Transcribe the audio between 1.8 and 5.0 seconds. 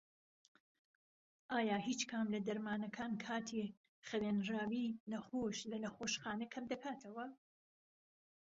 هیچ کام لە دەرمانەکان کاتی خەوێنراوی